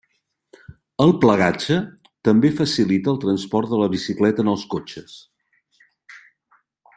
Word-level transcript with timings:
El 1.03 1.11
plegatge 1.25 1.77
també 2.29 2.51
facilita 2.61 3.11
el 3.13 3.21
transport 3.27 3.71
de 3.75 3.83
la 3.83 3.91
bicicleta 3.95 4.47
en 4.47 4.51
els 4.55 4.65
cotxes. 4.73 5.21